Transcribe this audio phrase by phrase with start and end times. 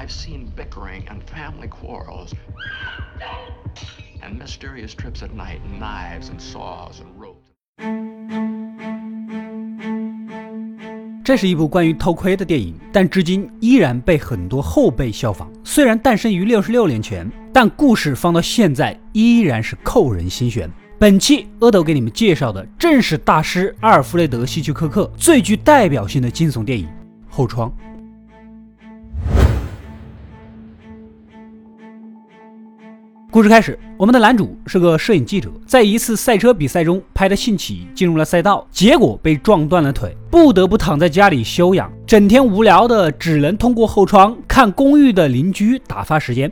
[0.00, 2.32] I've seen bickering and family quarrels,
[4.22, 7.50] and mysterious trips at night, knives and saws and ropes.
[11.22, 15.52] 这是一部关于偷窥的电影，但至今依然被很多后辈效仿。
[15.62, 20.70] 虽然诞生于六十六年前，但故事放到现在依然是扣人心弦。
[20.98, 26.86] 本期阿斗给你们介绍的正是大师阿尔弗雷德·希区柯克最具代表性的惊悚电影
[27.28, 27.70] 《后窗》。
[33.32, 46.50] 故事开始，我们的男主是个摄影记者，在一次赛车比赛中拍的兴起，进入了赛道，结果被撞断了腿，不得不躺在家里休养，整天无聊的，只能通过后窗看公寓的邻居打发时间。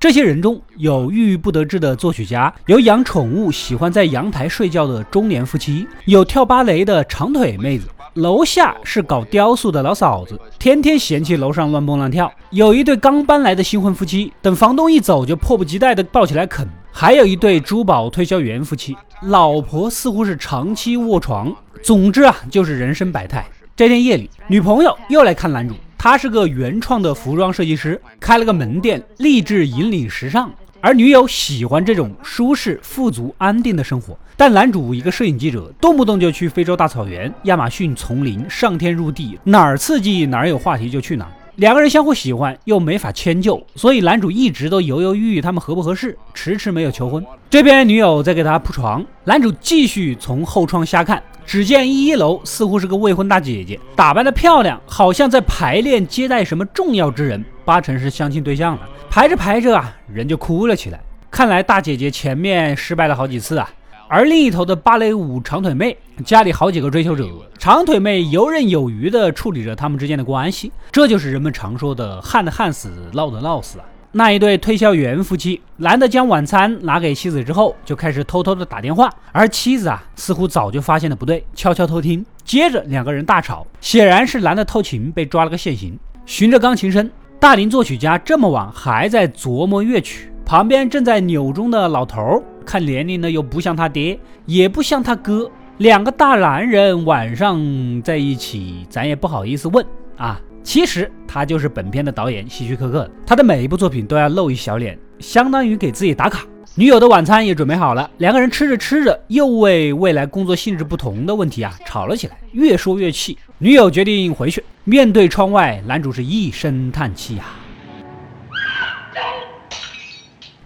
[0.00, 7.86] 这些人中有郁郁不得志的作曲家，有养宠物喜欢在阳台睡觉的中年夫妻，有跳芭蕾的长腿妹子。
[8.18, 12.30] 楼下是搞雕塑的老嫂子，天天嫌弃楼上乱蹦乱跳。
[12.50, 16.68] 有一对刚搬来的新婚夫妻，等房东一走就迫不及待地抱起来啃。
[16.90, 21.54] 还有一对珠宝推销员夫妻，老婆似乎是长期卧床。
[21.80, 23.46] 总之啊，就是人生百态。
[23.76, 30.50] 这天夜里，女朋友又来看男主，他是个原创的服装设计师，开了个门店，立志引领时尚。
[30.80, 41.32] 而女友喜欢这种舒适、富足、安定的生活，但男主一个摄影记者，动不动就去非洲大草原、亚马逊丛林，上天入地，哪儿刺激哪儿有话题就去哪儿。
[41.56, 47.26] 两个人相互喜欢又没法迁就，所以男主一直都犹犹豫豫，他们合不合适，迟迟没有求婚。
[47.50, 58.86] 这边女友在给他铺床，男主继续从后窗瞎看，只见一楼似乎是个未婚大姐姐，打扮的漂亮，好像在排练接待什么重要之人，八成是相亲对象了。
[59.08, 61.00] 排着排着啊，人就哭了起来。
[61.30, 63.70] 看来大姐姐前面失败了好几次啊。
[64.08, 67.26] 而另一头的芭蕾舞长腿妹家里好几个追求者，
[67.58, 73.86] 长腿妹游刃有余地处理着他们之间的关系，这就是人们常说的“旱的旱死，涝的涝死”啊。
[74.10, 82.24] 那一对推销员夫妻，男的将晚餐拿给妻子之后，就开始偷偷的打电话，而妻子啊，似乎早就发现了不对，悄悄偷听。
[82.42, 85.98] 接着两个人大吵，显然是男的偷情被抓了个现行。
[86.24, 92.42] 循着钢琴声，大龄作曲家这么晚还在琢磨乐曲，旁边正在扭钟的老头。
[92.64, 97.60] 看年龄呢，又不像他爹，也不像他哥，两个大男人晚上
[98.02, 99.84] 在一起，咱也不好意思问
[100.16, 100.40] 啊。
[100.68, 106.44] 其实他就是本片的导演希区柯克，他的每一部作品都要露一小脸，相当于给自己打卡。
[106.74, 113.38] 女友的晚餐也准备好了，两个人吃着吃着，又为未来工作性质不同的问题啊吵了起来，越说越气。
[113.56, 117.46] 女友决定回去，面对窗外，男主是一声叹气呀。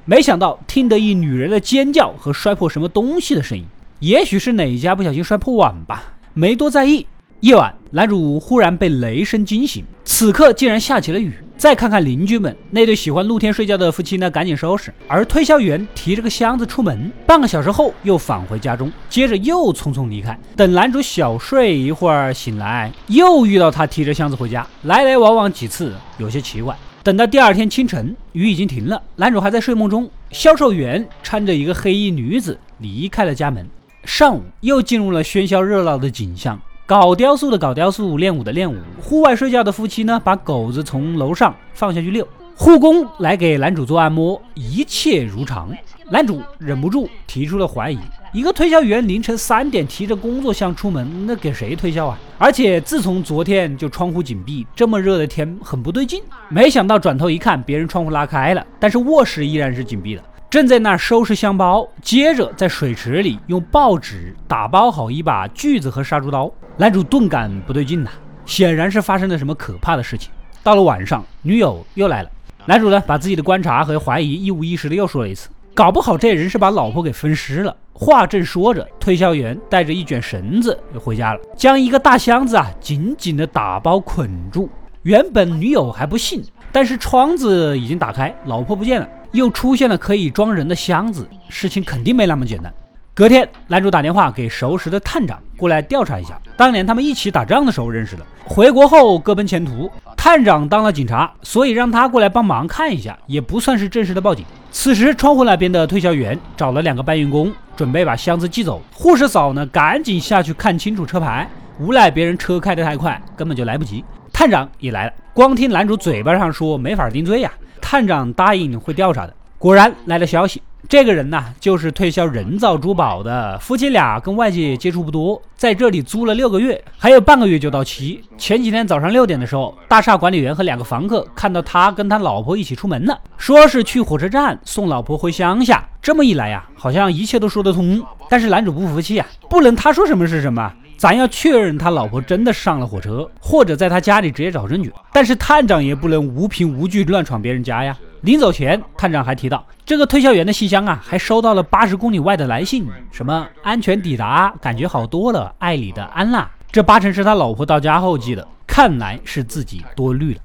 [0.04, 3.64] 没想到听得一女人的尖叫和摔破什么东西的声音，
[4.00, 6.02] 也许是哪家不小心摔破碗吧，
[6.34, 7.06] 没多在意。
[7.42, 11.32] 夜晚，男主忽然被雷声惊醒，此刻竟然下起了雨。
[11.56, 14.94] 再看看邻居们，那对喜欢露天睡觉的夫妻呢，赶紧收拾。
[15.08, 20.38] 而推销员提着个箱子出门，半个小时后又返回家中，接着又匆匆离开。
[20.54, 26.76] 等男主小睡一会儿醒来，又遇到他提着箱子回家，来来往往几次，有些奇怪。
[27.02, 30.08] 等到第二天清晨，雨已经停了，男主还在睡梦中。
[30.30, 33.68] 销售员搀着一个黑衣女子离开了家门。
[34.04, 36.60] 上午又进入了喧嚣热闹的景象，
[36.92, 42.28] 搞雕塑的搞雕塑，练舞的练舞，户外睡觉的夫妻呢，把狗子从楼上放下去遛。
[42.54, 45.70] 护工来给男主做按摩，一切如常。
[46.10, 47.98] 男主忍不住提出了怀疑：
[48.34, 52.18] 一个推销员凌晨三点提着工作箱出门，那给谁推销啊？
[52.36, 56.22] 而且自从昨天就窗户紧闭，这么热的天很不对劲。
[56.50, 60.22] 没想到转头一看，别人窗户拉开了，但是卧室依然是紧闭的。
[60.52, 66.52] 正在那儿收拾箱包，接着在水池里用报纸打包好一把锯子和杀猪刀。
[66.76, 68.10] 男主顿感不对劲呐，
[68.44, 70.30] 显然是发生了什么可怕的事情。
[70.62, 72.28] 到了晚上，女友又来了。
[72.66, 77.74] 男主呢，把自己的观察和怀疑一五一十的又说了一次，搞不好这人是把老婆给分尸了。
[77.94, 84.68] 话正说着，推销员带着一卷绳子就回家了，将一个大箱子啊紧紧的打包捆住。
[85.04, 92.72] 原本女友还不信，但是窗子已经打开，老婆不见了，又出现了可以装人的箱子，事情肯定没那么简单。
[93.14, 99.90] 隔天，男主打电话给熟识的探长过来调查一下，当年他们一起打仗的时候认识的，回国后各奔前途。
[100.16, 104.44] 探长当了警察，所以让他过来帮忙看一下，也不算是正式的报警。
[104.70, 108.80] 此时，窗户那边的推销员找了两个搬运工，准备把箱子寄走。
[108.94, 111.46] 护士嫂呢，赶紧下去看清楚车牌，
[111.80, 114.04] 无奈别人车开得太快，根本就来不及。
[114.32, 119.34] 探长也来了，光听男主嘴巴上说没法定罪呀，探长答应会调查的。
[119.58, 123.56] 果然来了消息，这个人呢，就是推销人造珠宝的。
[123.60, 128.20] 夫妻俩跟外界接触不多，在这里租了六个月，还有半个月就到期。
[128.36, 135.88] 前几天早上六点的时候，大厦管理员和两个房客看到他跟他老婆一起出门了，说是去火车站送老婆回乡下。
[136.00, 138.02] 这么一来呀，好像一切都说得通。
[138.28, 144.92] 但是男主不服气啊，不能他说什么是什么，咱要确认他老婆真的上了火车，或者在他家里直接找证据。
[145.12, 147.98] 但是探长也不能无凭无据乱闯别人家呀。
[148.20, 156.48] 临走前，探长还提到，这个推销员的信箱啊，还收到了八十公里外的来信，什么安全抵达，感觉好多了，爱你的安娜。
[156.70, 160.40] 这八成是他老婆到家后寄的，看来是自己多虑了。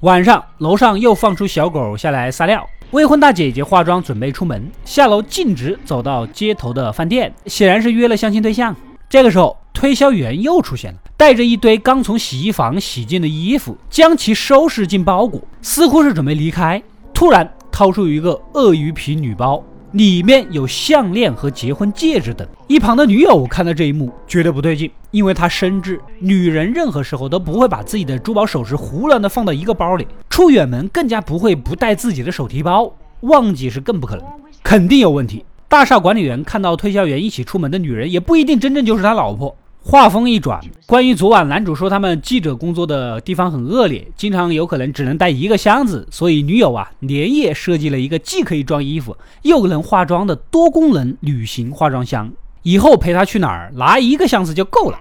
[0.00, 2.68] 晚上，楼上又放出小狗下来撒尿。
[2.90, 8.76] 未婚大姐姐化妆准备出门，下楼径直走到街头的饭店，显然是约了相亲对象。
[9.08, 16.82] 这个时候，推销员又出现了，带着一堆刚从洗衣房洗净的衣服，将其收拾进包裹，似乎是准备离开。
[17.12, 22.46] 突然掏出一个鳄鱼皮女包，里面有项链和结婚戒指等。
[22.66, 34.24] 一旁的女友看到这一幕，觉得不对劲，因为她深知女人任何时候都不会把自己的珠宝首饰胡乱的放到一个包里，出远门更加不会不带自己的手提包，忘记是更不可能，
[34.62, 35.44] 肯定有问题。
[35.68, 39.56] 大厦管理员看到推销员一起出门的女人，也不一定真正就是他老婆。
[39.84, 52.30] 话锋一转，关于昨晚男主说他们记者工作的地方很恶劣，经常有可能只能带一个箱子，所以女友啊连夜设计了一个既可以装衣服又能化妆的多功能旅行化妆箱。
[52.62, 55.00] 以后陪他去哪儿，拿一个箱子就够了。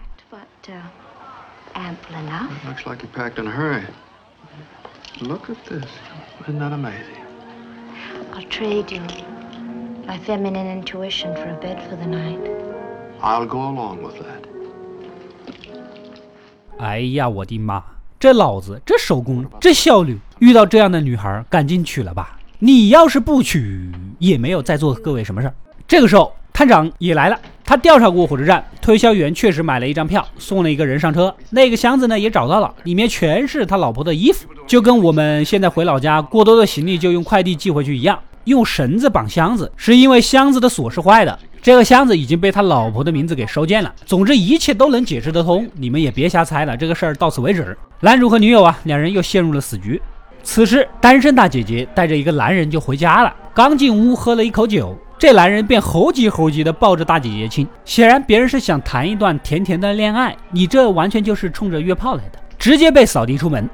[16.82, 17.84] 哎呀，我的妈！
[18.20, 22.40] 这老子这手工这效率，遇到这样的女孩，赶紧娶了吧！
[22.58, 25.54] 你要是不娶，也没有在座各位什么事儿。
[25.88, 27.40] 这个时候，探长也来了。
[27.64, 31.36] 他调查过火车站，推销员确实买了一张票，送了一个人上车。
[31.52, 38.18] 那个箱子呢，也找到了，里面全是他老婆的衣服，就跟我们现在回老家，过多的行李就用快递寄回去一样。
[38.46, 41.38] 用绳子绑箱子，是因为箱子的锁是坏的。
[41.62, 43.94] 这个箱子已经被他老婆的名字给收件了。
[44.06, 46.76] 总之一切都能解释得通，你们也别瞎猜了。
[46.76, 47.78] 这个事儿到此为止。
[48.00, 50.02] 男主和女友啊，两人又陷入了死局。
[50.42, 53.32] 此时，单身大姐姐带着一个男人就回家了。
[53.54, 57.68] 刚进屋喝了一口酒，这男人便猴急猴急的抱着大姐姐亲。
[57.86, 63.70] 显然别人是想谈一段甜甜的恋爱，你这完全就是冲着约炮来的，直接被扫地出门。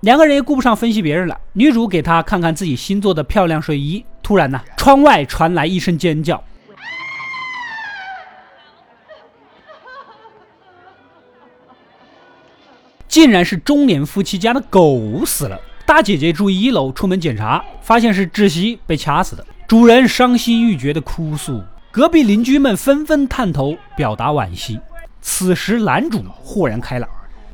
[0.00, 1.38] 两个人也顾不上分析别人了。
[1.52, 4.04] 女主给他看看自己新做的漂亮睡衣。
[4.22, 6.42] 突然呢，窗外传来一声尖叫，
[13.08, 15.60] 竟然是中年夫妻家的狗死了。
[15.84, 19.44] 大姐姐住一楼，出门检查，发现是窒息被掐死的。
[19.66, 21.60] 主人伤心欲绝的哭诉，
[21.90, 24.78] 隔壁邻居们纷纷探头表达惋惜。
[25.20, 27.10] 此时，男主豁然开朗。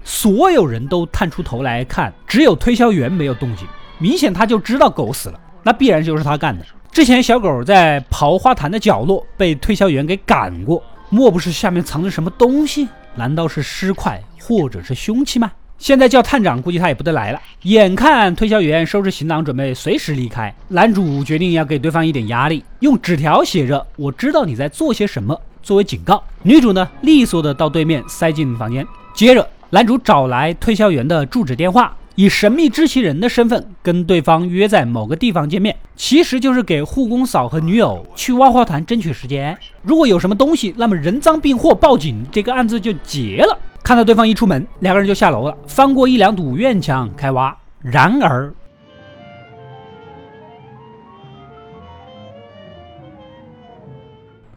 [0.09, 3.67] 所有人都探出头来看，只有推销员没有动静。
[3.99, 6.65] 明显他就知道狗死了，那必然就是他干的。
[6.93, 10.81] 之前小狗在刨花坛的角落被推销员给赶过，
[11.11, 12.87] 莫不是下面藏着什么东西？
[13.17, 15.51] 难道是尸块或者是凶器吗？
[15.77, 17.41] 现在叫探长，估计他也不得来了。
[17.63, 26.23] 眼看推销员收拾行囊准备随时离开，男主决定要给对方一点压力，用纸条写着“我知道你在做些什么”作为警告。
[26.45, 29.47] 女主呢，利索的到对面塞进房间，接着。
[29.71, 39.59] 男主找来推销员的住址电话，以神秘知情人的身份跟对方约在某个地方见面，其实就是给护工嫂和女友去挖花坛争取时间。
[39.83, 43.59] 如果有什么东西，那么人赃并获，报警，这个案子就结了。
[43.83, 47.57] 看到对方一出门，两个人就下楼了，翻过一两堵院墙开挖。
[47.81, 48.53] 然而，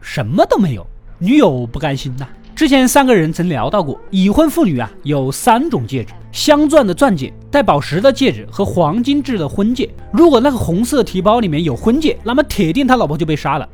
[0.00, 0.86] 什么都没有。
[1.18, 2.26] 女友不甘心呐。
[2.60, 9.88] 之前三个人曾聊到过，已婚妇女啊有三种戒指：镶钻的钻戒、带宝石的戒指和黄金制的婚戒。
[10.12, 13.66] 如果那个红色提包里面有婚戒，那么铁定他老婆就被杀了。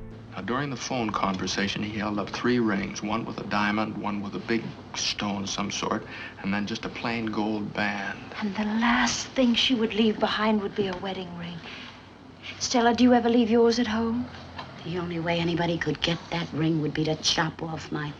[0.47, 4.37] During the phone conversation, he held up three rings: one with a diamond, one with
[4.37, 4.61] a big
[4.95, 6.03] stone of some sort,
[6.45, 8.15] and then just a plain gold band.
[8.41, 11.59] And the last thing she would leave behind would be a wedding ring.
[12.61, 14.27] Stella, do you ever leave yours at home?
[14.85, 18.13] The only way anybody could get that ring would be to chop off my.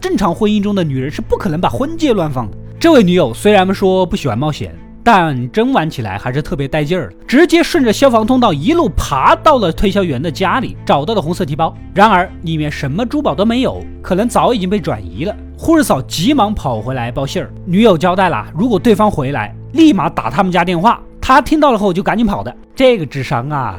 [0.00, 2.56] 正常婚姻中的女人是不可能把婚戒乱放的。
[2.78, 11.74] 这位女友虽然说不喜欢冒险，但真玩起来还是特别带劲儿，直接顺着消防通道一路爬到了推销员的家里，找到了红色提包。
[11.94, 15.34] 然而里面什么珠宝都没有，可能早已经被转移了。
[15.56, 21.00] 护士嫂急忙跑回来报信儿，女友交代了，如果对方回来，立马打他们家电话。
[21.20, 23.78] 他听到了后就赶紧跑的，这个智商啊！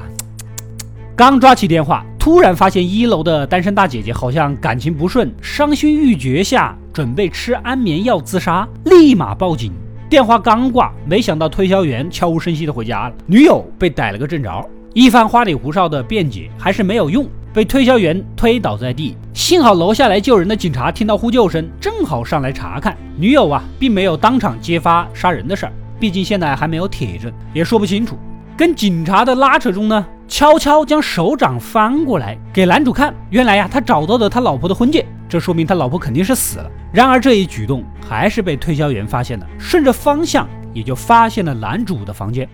[1.15, 2.04] 刚抓起电话。
[2.25, 9.72] 突然发现一楼的单身大姐姐好像感情不顺，伤心欲绝下准备吃安眠药自杀，立马报警。
[10.10, 14.67] 电话刚挂，没想到推销员悄无声息的回家了，女友被逮了个正着。
[14.96, 19.15] 一番花里胡哨的辩解还是没有用，被推销员推倒在地。
[19.36, 22.98] 幸好楼下来救人的警察听到呼救声，正好上来查看。
[23.20, 28.17] 女友啊，并没有当场揭发杀人的事儿，毕竟现在还没有铁证，也说不清楚。
[28.58, 30.03] 跟警察的拉扯中呢。
[30.27, 36.70] 悄悄将手掌翻过来给男主看，原来呀，他找到了他老婆的婚戒，这说明他老婆肯定是死了。
[36.91, 42.50] 然而这一举动还是被推销员发现了，顺着方向也就发现了男主的房间。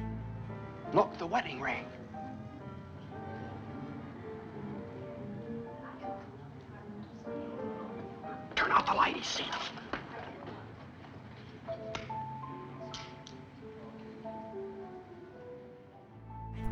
[0.94, 1.86] Look, the wedding ring.
[8.56, 9.81] Turn out the light, he's seen us.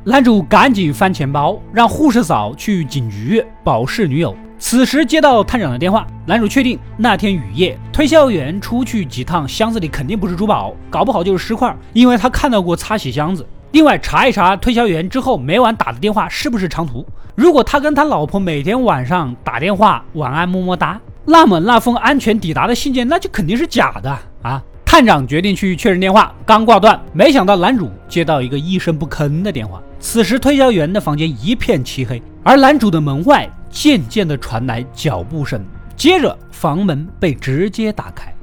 [0.06, 4.34] 男主赶紧翻钱包，让护士嫂去警局保释女友。
[4.58, 13.46] 此时接到探长的电话，男主确定那天雨夜推销员出去几趟，箱子里肯定不是珠宝，搞不好就是尸块，因为他看到过擦洗箱子。
[13.72, 24.63] 另外查一查推销员之后每晚打的电话是不是长途，如果他跟他老婆每天晚上打电话晚安么么哒，那么那封安全抵达的信件那就肯定是假的啊。
[24.89, 29.79] 探长决定去确认电话，刚挂断，没想到男主接到一个一声不吭的电话。
[30.00, 35.63] 此时推销员的房间一片漆黑，而男主的门外渐渐的传来脚步声，
[35.96, 38.34] 接着房门被直接打开。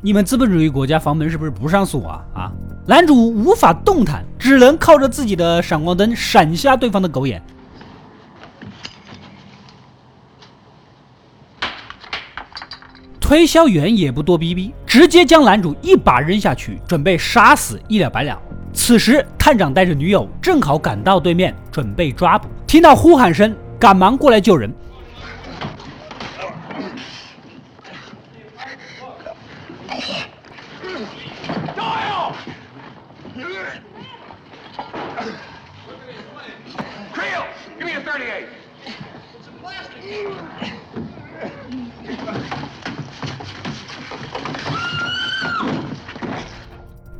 [0.00, 2.24] 你们资本主义国家房门是不是不上锁啊？
[2.34, 2.52] 啊！
[2.86, 7.42] 男主无法动弹，只能靠着自己的闪光灯闪瞎对方的狗眼。
[13.34, 18.40] 推销员也不多逼逼，直接将男主一把扔下去，准备杀死一了百了。
[18.72, 22.48] 此时，探长带着女友正好赶到对面，准备抓捕。
[22.64, 24.72] 听到呼喊声，赶忙过来救人。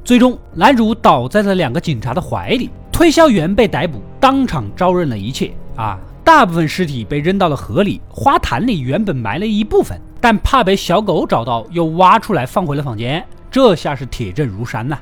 [0.05, 5.51] 最终，男主倒在了两个警察的怀里，推销员被逮捕，当场招认了一切。
[5.77, 13.25] 啊，大部分尸体被扔到了河里，花坛里原本埋了一部分，但怕被小狗找到，又挖出来放回了房间。
[13.51, 14.99] 这下是铁证如山呐。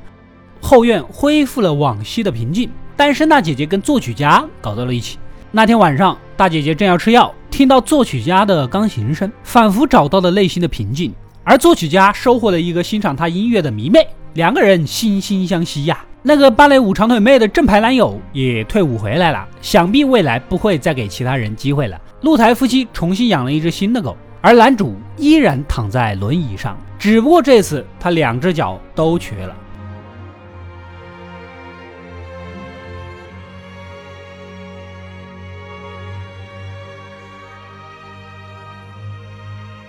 [0.60, 5.18] 后院恢复了往昔的平静，单身大姐姐跟作曲家搞到了一起。
[5.50, 14.06] 那天晚上，大姐姐正要吃药，听到作曲家的钢琴声，仿佛找到了内心的平静，而作曲家收获了一个欣赏他音乐的迷妹。
[14.34, 22.00] 两个人惺惺相惜呀，那个芭蕾舞长腿妹的正牌男友也退伍回来了，想必未来不会再给其他人机会了。
[22.22, 29.54] 露台夫妻重新养了一只新的狗，而男主依然躺在轮椅上，只不过这次他两只脚都瘸了。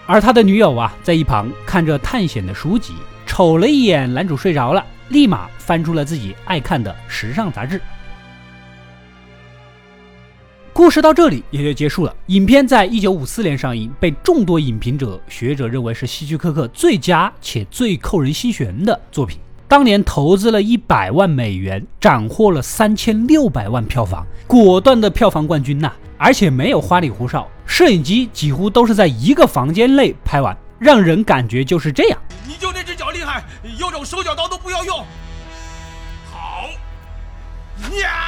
[0.05, 2.93] 而他的女友啊，在一旁看着探险的书籍。
[3.35, 7.81] 瞅了一眼男主睡着了，立马翻出了自己爱看的时尚杂志。
[10.71, 12.15] 故事到这里也就结束了。
[12.27, 19.39] 影片在一九五四年上映，被众多影评者、学者认为是希区柯克最佳且最扣人心弦的作品。
[19.67, 25.91] 当年投资了一百万美元，斩获了三千六百万票房，果断的票房冠军呐！
[26.19, 32.19] 而且没有花里胡哨，摄影机几乎都是在一个房间内拍完，让人感觉就是这样。
[32.45, 32.71] 你就
[33.77, 35.05] 有种手脚刀都不要用。
[36.31, 36.69] 好，
[38.01, 38.27] 呀！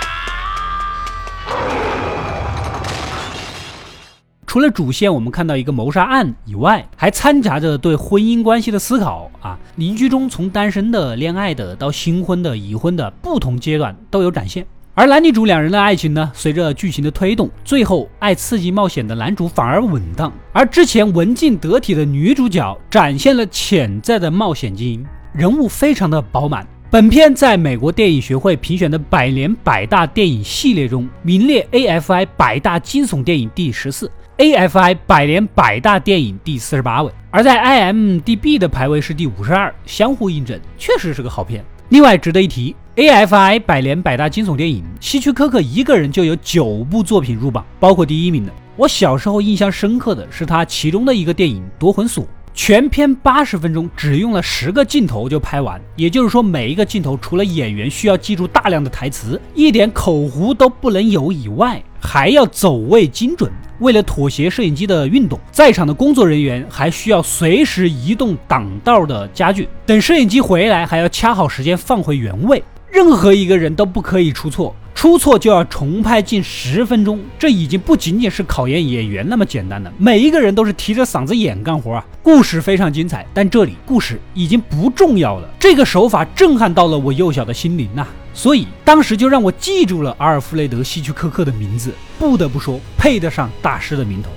[4.47, 9.59] 除了主线，我们看到一个谋杀案以外，还掺杂着对婚姻关系的思考啊。
[9.75, 14.65] 邻居中，从单身的、恋爱的到新婚的、已婚的，不同阶段都有展现。
[14.97, 26.65] 而男女主两人的爱情呢，随着剧情的推动，最后爱刺激冒险的男主反而稳当，而之前文静得体的女主角展现了潜在的冒险基因，人物非常的饱满。
[26.89, 34.09] 本片在美国电影学会评选的百年百大电影系列中名列 AFI 百大惊悚电影第十四。
[34.37, 41.63] AFI 百年百大电影第四十八位，而在 IMDB 的排位是第五十二，相互印证，确实是个好片。
[41.89, 48.51] 另外值得一提，AFI 百年百大惊悚电影，希区柯克一个人就有九部作品入榜，包括第一名的。
[48.75, 52.23] 我小时候印象深刻的是他其中的一个电影《夺魂锁》。
[52.55, 55.79] 全片八十分钟，只用了十个镜头就拍完。
[55.97, 63.51] 也就是说，每一个镜头除了演员需要记住大量的台词，一点口胡都不能有以外，还要走位精准。
[63.79, 69.67] 为了妥协摄影机的运动，在场的工作人员还需要随时移动挡道的家具。
[69.85, 72.63] 等摄影机回来，还要掐好时间放回原位。
[72.89, 74.73] 任何一个人都不可以出错。
[74.95, 79.91] 出错就要重拍近十分钟，这已经不仅仅是考验演员那么简单了。
[79.99, 82.05] 每一个人都是提着嗓子眼干活啊！
[82.23, 85.47] 故事非常精彩，但这里故事已经不重要了。
[85.59, 91.93] 这个手法震撼到了我幼小的心灵呐，所以当时就让我记住了阿尔弗雷德·希区柯克的名字。
[92.17, 94.29] 不得不说，配得上大师的名头。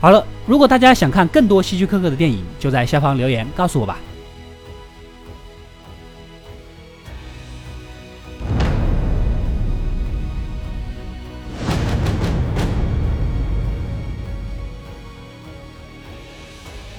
[0.00, 3.98] 好了，如果大家想看更多希区柯克的电影，就在下方留言告诉我吧。